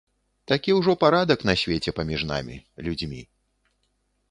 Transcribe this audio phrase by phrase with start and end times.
[0.51, 2.57] Такі ўжо парадак на свеце паміж намі,
[2.91, 3.21] людзьмі.